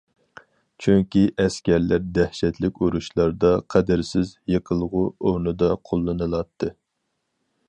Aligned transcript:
چۈنكى 0.85 1.21
ئەسكەرلەر 1.43 2.07
دەھشەتلىك 2.15 2.81
ئۇرۇشلاردا 2.81 3.53
قەدىرسىز 3.75 4.35
يېقىلغۇ 4.57 5.07
ئورنىدا 5.19 5.73
قوللىنىلاتتى. 5.91 6.77